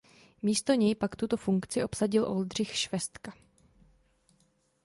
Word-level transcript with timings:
Místo 0.41 0.73
něj 0.73 0.95
pak 0.95 1.15
tuto 1.15 1.37
funkci 1.37 1.83
obsadil 1.83 2.23
Oldřich 2.25 2.75
Švestka. 2.77 3.33